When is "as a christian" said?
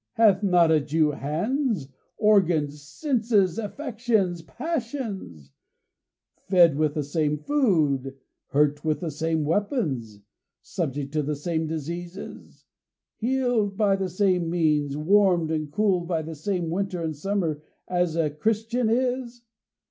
17.87-18.89